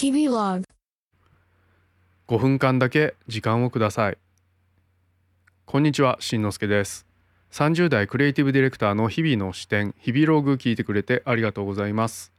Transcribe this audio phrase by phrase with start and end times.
[0.00, 0.64] 日々ログ
[2.28, 4.18] 5分間だけ時間をください。
[5.66, 7.04] こんにちはしんのすけです。
[7.50, 12.30] 30代クリエイティブディレクターの日々の視点日々ログ聞いてくれてありがとうございます。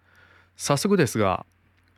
[0.55, 1.45] 早速ですが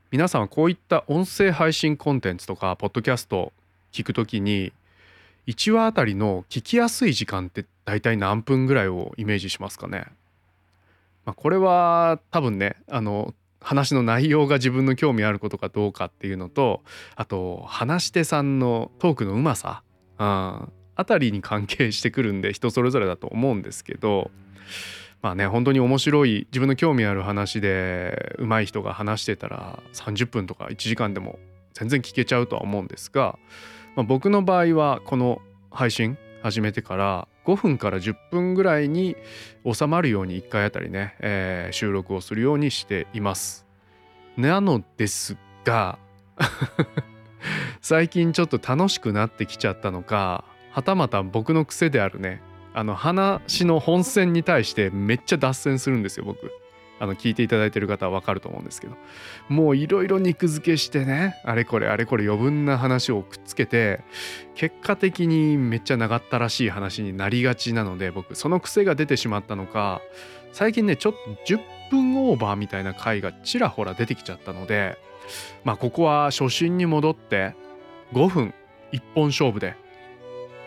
[0.10, 3.54] 皆さんはこういった音声配信コンテンツとかポッドキャスト
[3.92, 4.74] 聞くときに
[5.46, 10.06] 1話あたりの聞きやすい時間って大体何分ぐらいをイメージしますかね、
[11.24, 16.82] まあ、これは多分ねあの話の内容が自分の興味あることかどうかっていうのと
[17.16, 19.84] あと話し手さんのトークのうまさ、
[20.20, 20.26] うん、
[20.96, 24.32] あたりに関係してくるんで人それぞれだと思うんですけど
[25.22, 31.38] まあね本当に面白い自分の興味ある話で上手い人が話してたら30分とか1時間でも
[31.74, 33.38] 全然聞けちゃうとは思うんですが、
[33.96, 39.16] まあ、僕の場合はこの配信始めてから5分から10分ぐらいに
[39.72, 43.66] 収まるように1回あたりね、えー、収録をするようにしています。
[44.38, 45.98] なのですが
[47.82, 52.42] 最近ちょっと楽しくなってきちゃったのかはたまた僕の癖であるね
[52.74, 56.61] あの話の本線に対してめっちゃ脱線するんですよ僕。
[57.02, 58.96] あの聞いていただいてる方は分かると思うんですけど。
[59.50, 64.02] もういろいろ肉付けしてねあれこれあれこれ余分な話をくっつけて
[64.54, 70.02] 結果的にめっちゃ長ったらしい話になりがちなので僕その癖が出てしまったのか
[70.54, 75.00] 最近ねちょっと10分オーバーみたいな回がちらほら出てきちゃったので
[75.64, 77.56] まあここは初心に戻って
[78.14, 78.54] 5分
[78.92, 79.76] 一本勝負で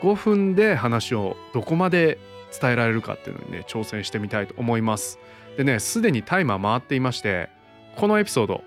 [0.03, 2.19] 5分で話をどこまで
[2.61, 5.19] 伝えられるかっていうのにね挑戦してみたいと思います。
[5.57, 7.49] でねすでにタイマー回っていまして
[7.97, 8.63] このエピソード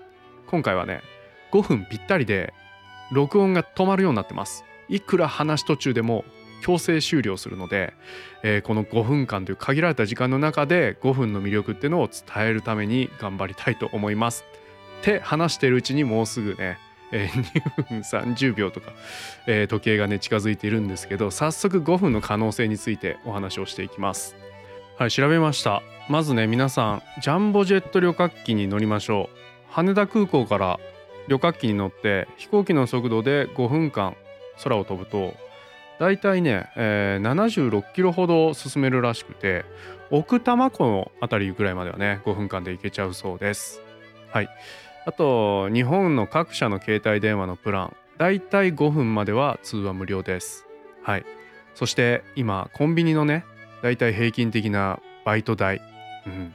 [0.46, 1.02] 今回はね
[1.52, 2.54] 5分ぴったりで
[3.12, 6.24] 録音が止まるようになってますいくら話途中でも
[6.60, 7.94] 強制終了するので、
[8.42, 14.44] えー、この5分間という限られた時間の中で5分の魅力っていうのを伝えるために頑張りたいと思います
[15.00, 16.78] って話してるうちにもうすぐね、
[17.12, 18.92] えー、 2分30秒とか、
[19.46, 24.36] えー、時計がね近づいているんですけど早速5分の可能性についてお話をしていきます。
[24.96, 25.82] はい調べました。
[26.08, 29.36] まずね皆さんジャンボジェット旅客機に乗りましょう。
[29.70, 30.80] 羽田空港から
[31.28, 34.16] 旅客機に乗って飛行機の速度で5分間
[34.62, 35.34] 空を飛ぶと
[36.00, 37.32] だいたいね、えー、
[37.70, 39.64] 76キロほど進めるらしくて
[40.10, 43.82] 奥多摩湖の辺りぐらいまではね5分間で行けちゃうそうです。
[44.30, 44.48] はい。
[45.08, 47.96] あと日本の各社の携帯電話のプラン。
[48.18, 50.66] だいたい5分までは通話無料です。
[51.02, 51.24] はい。
[51.74, 53.46] そして今コンビニのね
[53.82, 55.80] だいたい平均的なバイト代。
[56.26, 56.54] うん、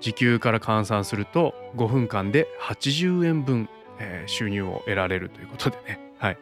[0.00, 3.68] 時給から換算すると5分間で80円分、
[3.98, 6.38] えー、収入を得られるということでね、はい。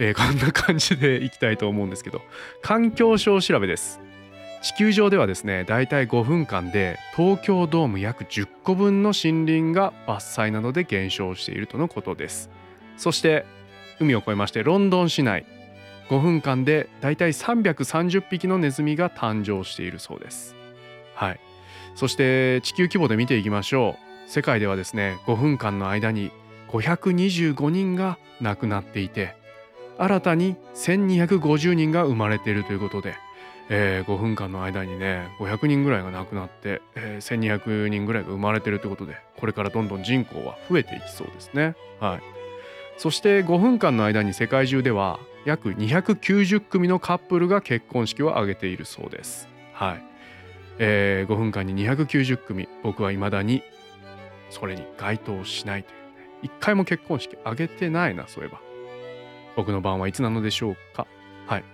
[0.00, 2.22] えー、こんな感じでいきたいと思うんですけど。
[2.60, 4.00] 環境省調べです。
[4.66, 12.50] 地球上ではですねだいたい5分間で東京ドーム約10個分の森林が伐採などで減少しているとのことです。
[12.96, 13.46] そして
[14.00, 15.46] 海を越えましてロンドン市内
[16.08, 20.56] 5分間でだいたい330匹のネズミが誕生しているそうです。
[21.14, 21.40] はい。
[21.94, 23.94] そして地球規模で見ていきましょ
[24.26, 24.28] う。
[24.28, 26.32] 世界ではですね5分間の間に
[26.70, 29.36] 525人が亡くなっていて
[29.96, 33.14] 新たに1250人が生まれているということで、
[33.68, 41.74] えー、5分間の間にね500人ぐらいが亡くなって、えー、1200人ぐらいが生まれてるということでこれからどんどん人口は増えていきそうですね。
[42.00, 42.20] はい、
[42.96, 49.48] そして5分間の間に世界中では約290組のカップルが結婚式を挙げているそうです。
[49.72, 50.02] はい。
[50.78, 53.62] えー、5分間に290組僕は未だに
[54.50, 56.30] それに該当しないというね。
[56.42, 58.60] 一回も結婚式挙げてないなそういえば。
[59.56, 61.06] 僕の番はいつなのでしょうか。
[61.46, 61.64] はい。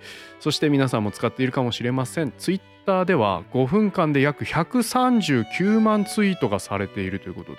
[0.40, 2.32] そして皆さんも使っているかもしれません。
[2.36, 7.58] ツイッターでは5分間で約139万ツイートがされているということで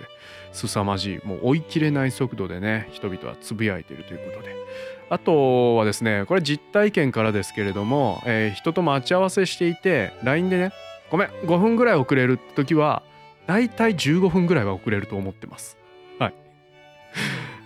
[0.51, 1.19] 凄まじい。
[1.25, 4.55] もう追い切れない速度でね人々はつぶやいているということで。
[5.09, 10.71] あとはですねこれ実体験からですけれども、えー、人と待ち合わせしていて LINE でね
[11.11, 13.03] ごめん5分ぐらい遅れる時は
[13.45, 15.77] だいたい15分ぐらいは遅れると思ってます。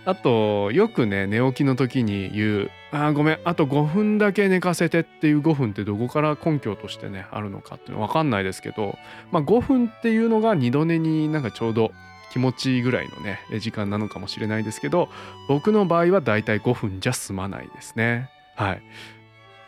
[0.08, 8.96] あとよくね寝起きの時に言う「あごめんあと5分だけ寝かせて」っていう5分ってどこから根拠としてねあるのかっていうの分かんないですけど
[9.30, 11.92] まあ5分っていうのが二度寝になんかちょうど
[12.32, 15.10] 気持ちいいぐらいのね時間なのかもしれないですけど
[15.46, 18.30] 僕の場合はだいたい5分じゃ済まないですね。
[18.56, 18.82] はい。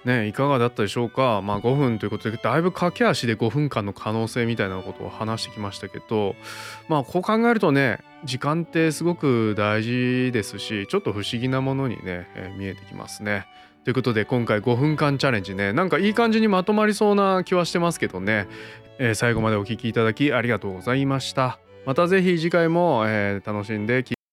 [0.05, 6.37] ね、いかがだったでしょうか、まあ、5分ということでだいぶ駆け足で5分間の可能性みたいなことを話してきましたけど、
[6.89, 13.47] まあ、こう考えるとね時間ってすごく大事ですしちょっと不思議なものにね、えー、見えてきますね。
[13.85, 18.47] ということで今回5分間チャレンジねなんかいい感じにまとまりそうな気はしてますけどね、
[18.99, 21.59] えー、最後までお聴きいただきありがとうございました。
[21.87, 24.05] また是非次回も、えー、楽しんで